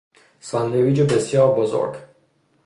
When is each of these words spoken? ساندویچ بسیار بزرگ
ساندویچ 0.39 0.99
بسیار 1.01 1.55
بزرگ 1.55 1.95